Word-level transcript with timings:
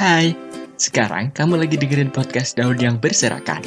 Hai, 0.00 0.32
sekarang 0.80 1.28
kamu 1.36 1.60
lagi 1.60 1.76
dengerin 1.76 2.08
podcast 2.08 2.56
Daun 2.56 2.80
yang 2.80 2.96
Berserakan. 2.96 3.60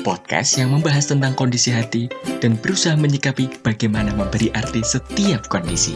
Podcast 0.00 0.56
yang 0.56 0.72
membahas 0.72 1.12
tentang 1.12 1.36
kondisi 1.36 1.68
hati 1.68 2.08
dan 2.40 2.56
berusaha 2.56 2.96
menyikapi 2.96 3.60
bagaimana 3.60 4.08
memberi 4.16 4.48
arti 4.56 4.80
setiap 4.80 5.52
kondisi. 5.52 5.92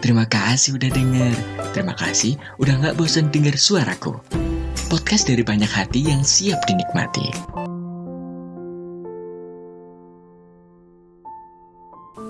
Terima 0.00 0.24
kasih 0.24 0.80
udah 0.80 0.88
denger. 0.88 1.36
Terima 1.76 1.92
kasih 1.92 2.40
udah 2.56 2.72
gak 2.88 2.96
bosan 2.96 3.28
denger 3.28 3.52
suaraku. 3.52 4.16
Podcast 4.88 5.28
dari 5.28 5.44
banyak 5.44 5.68
hati 5.68 6.08
yang 6.08 6.24
siap 6.24 6.64
dinikmati. 6.64 7.28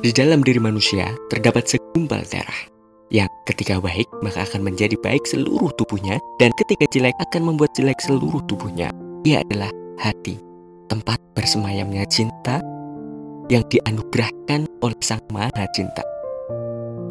Di 0.02 0.10
dalam 0.10 0.42
diri 0.42 0.58
manusia 0.58 1.14
terdapat 1.30 1.78
segumpal 1.78 2.26
darah 2.26 2.71
yang 3.12 3.28
ketika 3.44 3.76
baik 3.76 4.08
maka 4.24 4.48
akan 4.48 4.72
menjadi 4.72 4.96
baik 5.04 5.28
seluruh 5.28 5.68
tubuhnya 5.76 6.16
dan 6.40 6.48
ketika 6.56 6.88
jelek 6.88 7.12
akan 7.20 7.52
membuat 7.52 7.76
jelek 7.76 8.00
seluruh 8.00 8.40
tubuhnya. 8.48 8.88
Ia 9.22 9.44
adalah 9.44 9.70
hati, 10.00 10.40
tempat 10.88 11.20
bersemayamnya 11.36 12.08
cinta 12.08 12.58
yang 13.52 13.62
dianugerahkan 13.68 14.64
oleh 14.80 14.98
Sang 15.04 15.22
Maha 15.28 15.68
Cinta. 15.76 16.02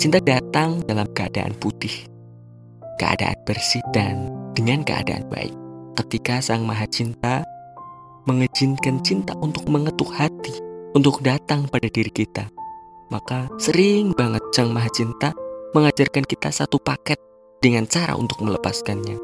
Cinta 0.02 0.18
datang 0.18 0.82
dalam 0.90 1.06
keadaan 1.14 1.54
putih, 1.62 2.10
keadaan 2.98 3.38
bersih 3.46 3.86
dan 3.94 4.34
dengan 4.58 4.82
keadaan 4.82 5.30
baik. 5.30 5.54
Ketika 5.96 6.42
Sang 6.42 6.66
Maha 6.66 6.90
Cinta 6.90 7.46
mengizinkan 8.26 9.06
cinta 9.06 9.38
untuk 9.38 9.70
mengetuk 9.70 10.10
hati, 10.18 10.58
untuk 10.98 11.22
datang 11.22 11.70
pada 11.70 11.86
diri 11.88 12.10
kita, 12.10 12.50
maka 13.14 13.46
sering 13.62 14.18
banget 14.18 14.42
Sang 14.52 14.74
Maha 14.74 14.90
Cinta 14.90 15.30
mengajarkan 15.72 16.28
kita 16.28 16.52
satu 16.52 16.78
paket 16.84 17.16
dengan 17.64 17.88
cara 17.88 18.20
untuk 18.20 18.44
melepaskannya. 18.44 19.16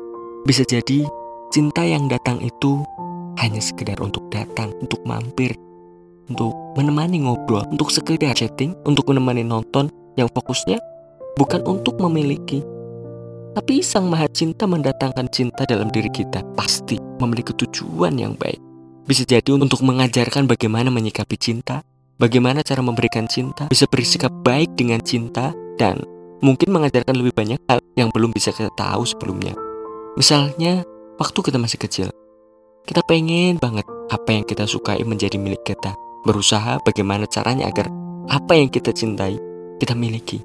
Bisa 0.47 0.63
jadi 0.63 1.03
cinta 1.51 1.83
yang 1.83 2.07
datang 2.07 2.39
itu 2.39 2.83
hanya 3.43 3.59
sekedar 3.59 3.99
untuk 3.99 4.23
datang, 4.31 4.71
untuk 4.79 5.03
mampir, 5.03 5.53
untuk 6.31 6.55
menemani 6.79 7.27
ngobrol, 7.27 7.67
untuk 7.67 7.91
sekedar 7.91 8.31
chatting, 8.31 8.71
untuk 8.87 9.11
menemani 9.11 9.43
nonton 9.43 9.91
yang 10.15 10.31
fokusnya 10.31 10.79
bukan 11.35 11.61
untuk 11.67 11.99
memiliki. 11.99 12.63
Tapi 13.57 13.81
Sang 13.81 14.07
Maha 14.07 14.29
Cinta 14.29 14.69
mendatangkan 14.69 15.27
cinta 15.33 15.65
dalam 15.65 15.89
diri 15.89 16.09
kita 16.13 16.45
pasti 16.53 16.95
memiliki 17.19 17.51
tujuan 17.57 18.15
yang 18.15 18.37
baik. 18.37 18.61
Bisa 19.03 19.25
jadi 19.25 19.55
untuk 19.55 19.81
mengajarkan 19.83 20.45
bagaimana 20.45 20.93
menyikapi 20.93 21.35
cinta, 21.39 21.81
bagaimana 22.21 22.61
cara 22.61 22.83
memberikan 22.83 23.25
cinta, 23.25 23.65
bisa 23.71 23.89
bersikap 23.89 24.29
baik 24.45 24.75
dengan 24.77 25.01
cinta, 25.01 25.55
dan 25.79 26.01
mungkin 26.41 26.69
mengajarkan 26.73 27.15
lebih 27.17 27.33
banyak 27.33 27.61
hal 27.65 27.79
yang 27.97 28.13
belum 28.13 28.33
bisa 28.33 28.53
kita 28.53 28.69
tahu 28.77 29.03
sebelumnya. 29.05 29.57
Misalnya, 30.17 30.85
waktu 31.17 31.39
kita 31.41 31.57
masih 31.57 31.79
kecil, 31.81 32.07
kita 32.85 33.01
pengen 33.05 33.57
banget 33.59 33.85
apa 34.07 34.29
yang 34.31 34.45
kita 34.47 34.63
sukai 34.63 35.01
menjadi 35.03 35.35
milik 35.35 35.65
kita. 35.65 35.93
Berusaha 36.25 36.79
bagaimana 36.83 37.27
caranya 37.27 37.69
agar 37.69 37.87
apa 38.27 38.57
yang 38.57 38.67
kita 38.71 38.91
cintai, 38.91 39.39
kita 39.79 39.93
miliki. 39.95 40.43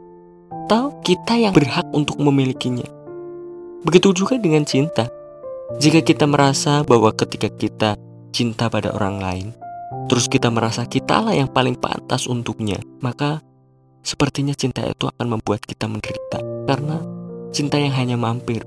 Atau 0.66 0.96
kita 1.04 1.36
yang 1.36 1.52
berhak 1.52 1.84
untuk 1.92 2.16
memilikinya. 2.22 2.86
Begitu 3.82 4.14
juga 4.14 4.38
dengan 4.38 4.62
cinta. 4.62 5.10
Jika 5.80 6.04
kita 6.04 6.28
merasa 6.28 6.84
bahwa 6.84 7.10
ketika 7.16 7.50
kita 7.50 7.98
cinta 8.30 8.70
pada 8.70 8.94
orang 8.94 9.16
lain, 9.18 9.48
terus 10.06 10.30
kita 10.30 10.48
merasa 10.48 10.86
kitalah 10.86 11.34
yang 11.34 11.50
paling 11.50 11.74
pantas 11.74 12.28
untuknya, 12.30 12.78
maka 13.02 13.42
Sepertinya 14.02 14.52
cinta 14.52 14.82
itu 14.82 15.06
akan 15.06 15.38
membuat 15.38 15.62
kita 15.62 15.86
menderita 15.86 16.42
karena 16.66 16.98
cinta 17.54 17.78
yang 17.78 17.94
hanya 17.94 18.18
mampir, 18.18 18.66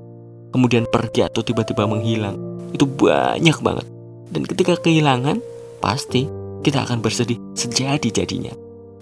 kemudian 0.55 0.88
pergi 0.88 1.27
atau 1.27 1.44
tiba-tiba 1.44 1.83
menghilang, 1.83 2.39
itu 2.72 2.88
banyak 2.88 3.59
banget. 3.59 3.88
Dan 4.31 4.47
ketika 4.47 4.80
kehilangan, 4.80 5.44
pasti 5.83 6.25
kita 6.64 6.88
akan 6.88 7.03
bersedih 7.03 7.38
sejadi-jadinya. 7.53 8.55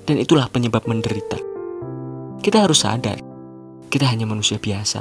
Dan 0.04 0.20
itulah 0.20 0.52
penyebab 0.52 0.84
menderita. 0.84 1.40
Kita 2.44 2.68
harus 2.68 2.84
sadar, 2.84 3.24
kita 3.88 4.04
hanya 4.10 4.28
manusia 4.28 4.60
biasa 4.60 5.00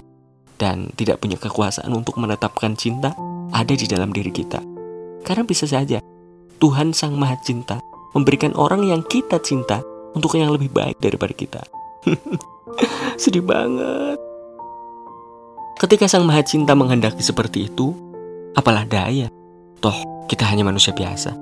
dan 0.63 0.95
tidak 0.95 1.19
punya 1.19 1.35
kekuasaan 1.35 1.91
untuk 1.91 2.23
menetapkan 2.23 2.79
cinta 2.79 3.11
ada 3.51 3.75
di 3.75 3.83
dalam 3.91 4.15
diri 4.15 4.31
kita. 4.31 4.63
Karena 5.27 5.43
bisa 5.43 5.67
saja 5.67 5.99
Tuhan 6.63 6.95
Sang 6.95 7.19
Maha 7.19 7.35
Cinta 7.43 7.83
memberikan 8.15 8.55
orang 8.55 8.87
yang 8.87 9.03
kita 9.03 9.43
cinta 9.43 9.83
untuk 10.13 10.37
yang 10.37 10.53
lebih 10.53 10.73
baik 10.73 11.01
daripada 11.01 11.33
kita. 11.33 11.63
Sedih 13.23 13.45
banget. 13.45 14.19
Ketika 15.83 16.07
Sang 16.07 16.23
Maha 16.23 16.47
Cinta 16.47 16.79
menghendaki 16.79 17.25
seperti 17.25 17.67
itu, 17.67 17.91
apalah 18.55 18.87
daya. 18.87 19.27
Toh, 19.83 20.27
kita 20.31 20.47
hanya 20.47 20.63
manusia 20.63 20.95
biasa. 20.95 21.35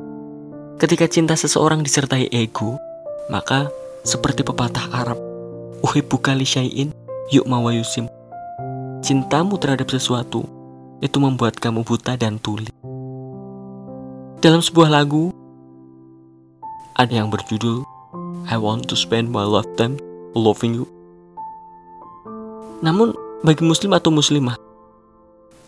Ketika 0.80 1.04
cinta 1.12 1.36
seseorang 1.36 1.84
disertai 1.84 2.32
ego, 2.32 2.80
maka 3.28 3.68
seperti 4.00 4.40
pepatah 4.40 4.88
Arab, 4.96 5.20
Uhibbuka 5.84 6.32
li 6.32 6.48
syai'in 6.48 6.92
yuk 7.28 7.44
mawayusim. 7.44 8.08
Cintamu 9.04 9.60
terhadap 9.60 9.88
sesuatu 9.92 10.44
itu 11.00 11.16
membuat 11.20 11.56
kamu 11.56 11.84
buta 11.84 12.16
dan 12.16 12.40
tuli. 12.40 12.68
Dalam 14.40 14.64
sebuah 14.64 14.88
lagu, 14.88 15.32
ada 16.96 17.12
yang 17.12 17.28
berjudul 17.28 17.84
I 18.50 18.58
want 18.58 18.90
to 18.90 18.98
spend 18.98 19.30
my 19.30 19.46
lifetime 19.46 19.94
loving 20.34 20.74
you. 20.74 20.90
Namun 22.82 23.14
bagi 23.46 23.62
muslim 23.62 23.94
atau 23.94 24.10
muslimah, 24.10 24.58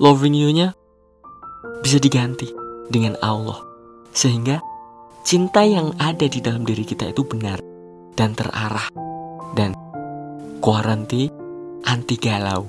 loving 0.03 0.35
you-nya 0.35 0.75
bisa 1.87 2.03
diganti 2.03 2.51
dengan 2.91 3.15
Allah. 3.23 3.63
Sehingga 4.11 4.59
cinta 5.23 5.63
yang 5.63 5.95
ada 6.03 6.27
di 6.27 6.43
dalam 6.43 6.67
diri 6.67 6.83
kita 6.83 7.15
itu 7.15 7.23
benar 7.23 7.63
dan 8.19 8.35
terarah 8.35 8.91
dan 9.55 9.79
kuaranti 10.59 11.31
anti 11.87 12.19
galau. 12.19 12.67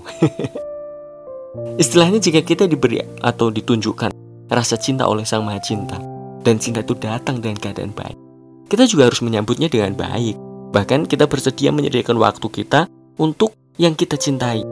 Istilahnya 1.82 2.22
jika 2.22 2.46
kita 2.46 2.70
diberi 2.70 3.02
atau 3.22 3.50
ditunjukkan 3.50 4.14
rasa 4.54 4.78
cinta 4.78 5.10
oleh 5.10 5.26
Sang 5.26 5.42
Maha 5.42 5.58
Cinta 5.58 5.98
dan 6.46 6.62
cinta 6.62 6.86
itu 6.86 6.94
datang 6.94 7.42
dengan 7.42 7.58
keadaan 7.58 7.94
baik, 7.94 8.18
kita 8.68 8.88
juga 8.88 9.12
harus 9.12 9.22
menyambutnya 9.24 9.68
dengan 9.68 9.96
baik. 9.96 10.36
Bahkan 10.74 11.06
kita 11.06 11.30
bersedia 11.30 11.70
menyediakan 11.70 12.18
waktu 12.18 12.48
kita 12.50 12.90
untuk 13.22 13.54
yang 13.78 13.94
kita 13.94 14.18
cintai. 14.18 14.66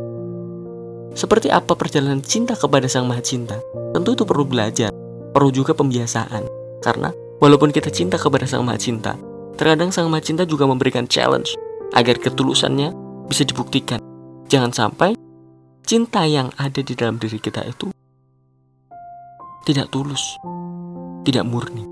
Seperti 1.11 1.51
apa 1.51 1.75
perjalanan 1.75 2.23
cinta 2.23 2.55
kepada 2.55 2.87
Sang 2.87 3.05
Maha 3.05 3.19
Cinta? 3.19 3.59
Tentu 3.91 4.15
itu 4.15 4.23
perlu 4.23 4.47
belajar, 4.47 4.89
perlu 5.35 5.51
juga 5.51 5.75
pembiasaan. 5.75 6.47
Karena 6.79 7.11
walaupun 7.43 7.69
kita 7.69 7.91
cinta 7.91 8.15
kepada 8.15 8.47
Sang 8.47 8.63
Maha 8.63 8.79
Cinta, 8.79 9.19
terkadang 9.59 9.91
Sang 9.91 10.07
Maha 10.07 10.23
Cinta 10.23 10.47
juga 10.47 10.63
memberikan 10.63 11.05
challenge 11.05 11.53
agar 11.91 12.15
ketulusannya 12.15 12.95
bisa 13.27 13.43
dibuktikan. 13.43 13.99
Jangan 14.47 14.71
sampai 14.71 15.19
cinta 15.83 16.23
yang 16.23 16.49
ada 16.55 16.79
di 16.79 16.95
dalam 16.95 17.19
diri 17.19 17.37
kita 17.37 17.67
itu 17.67 17.91
tidak 19.67 19.91
tulus, 19.91 20.23
tidak 21.27 21.43
murni. 21.45 21.90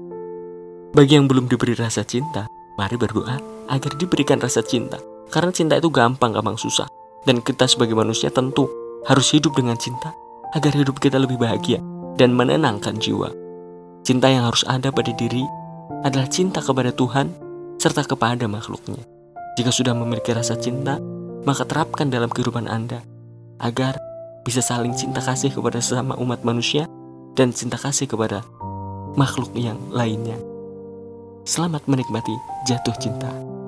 Bagi 0.90 1.22
yang 1.22 1.30
belum 1.30 1.46
diberi 1.46 1.78
rasa 1.78 2.02
cinta, 2.02 2.50
mari 2.74 2.98
berdoa 2.98 3.38
agar 3.70 3.94
diberikan 3.94 4.42
rasa 4.42 4.66
cinta. 4.66 4.98
Karena 5.30 5.54
cinta 5.54 5.78
itu 5.78 5.94
gampang, 5.94 6.34
gampang 6.34 6.58
susah. 6.58 6.90
Dan 7.30 7.46
kita 7.46 7.70
sebagai 7.70 7.94
manusia 7.94 8.34
tentu 8.34 8.66
harus 9.06 9.30
hidup 9.30 9.54
dengan 9.54 9.78
cinta 9.78 10.10
agar 10.58 10.74
hidup 10.74 10.98
kita 10.98 11.22
lebih 11.22 11.38
bahagia 11.38 11.78
dan 12.18 12.34
menenangkan 12.34 12.98
jiwa. 12.98 13.30
Cinta 14.02 14.34
yang 14.34 14.50
harus 14.50 14.66
ada 14.66 14.90
pada 14.90 15.14
diri 15.14 15.46
adalah 16.02 16.26
cinta 16.26 16.58
kepada 16.58 16.90
Tuhan 16.90 17.38
serta 17.78 18.10
kepada 18.10 18.50
makhluknya. 18.50 19.06
Jika 19.62 19.70
sudah 19.70 19.94
memiliki 19.94 20.34
rasa 20.34 20.58
cinta, 20.58 20.98
maka 21.46 21.70
terapkan 21.70 22.10
dalam 22.10 22.34
kehidupan 22.34 22.66
Anda 22.66 23.06
agar 23.62 23.94
bisa 24.42 24.66
saling 24.66 24.98
cinta 24.98 25.22
kasih 25.22 25.54
kepada 25.54 25.78
sesama 25.78 26.18
umat 26.18 26.42
manusia 26.42 26.90
dan 27.38 27.54
cinta 27.54 27.78
kasih 27.78 28.10
kepada 28.10 28.42
makhluk 29.14 29.54
yang 29.54 29.78
lainnya. 29.94 30.49
Selamat 31.50 31.82
menikmati 31.90 32.38
jatuh 32.70 32.94
cinta. 33.02 33.59